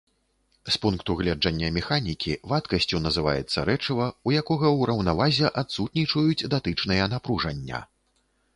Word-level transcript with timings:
З 0.67 0.77
пункту 0.83 1.15
гледжання 1.19 1.67
механікі, 1.75 2.33
вадкасцю 2.53 3.01
называецца 3.03 3.67
рэчыва, 3.71 4.09
у 4.27 4.29
якога 4.39 4.67
ў 4.77 4.81
раўнавазе 4.93 5.53
адсутнічаюць 5.63 6.47
датычныя 6.55 7.03
напружання. 7.17 7.87